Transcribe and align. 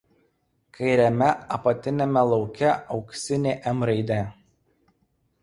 Kairiame 0.77 1.27
apatiniame 1.57 2.23
lauke 2.31 2.73
auksinė 2.97 3.55
„M“ 3.75 3.87
raidė. 3.93 4.21